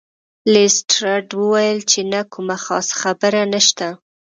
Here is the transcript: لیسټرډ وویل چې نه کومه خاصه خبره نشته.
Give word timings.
لیسټرډ 0.53 1.27
وویل 1.41 1.79
چې 1.91 1.99
نه 2.13 2.21
کومه 2.33 2.57
خاصه 2.65 2.93
خبره 3.01 3.41
نشته. 3.53 3.87